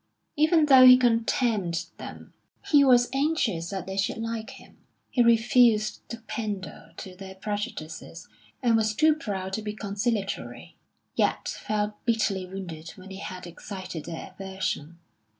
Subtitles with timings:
[0.35, 2.33] Even though he contemned them,
[2.71, 4.79] he was anxious that they should like him.
[5.11, 8.27] He refused to pander to their prejudices,
[8.63, 10.75] and was too proud to be conciliatory;
[11.13, 14.97] yet felt bitterly wounded when he had excited their aversion.